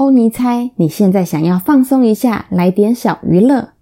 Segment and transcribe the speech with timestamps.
[0.00, 3.72] 欧尼猜你现在想要放松一下来点小娱乐。